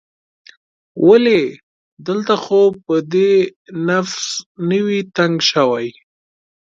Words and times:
ولې؟ 1.07 1.41
دلته 2.07 2.35
خو 2.43 2.61
به 2.85 2.95
دې 3.13 3.33
نفس 3.89 4.17
نه 4.69 4.79
وي 4.85 4.99
تنګ 5.17 5.35
شوی؟ 5.49 5.87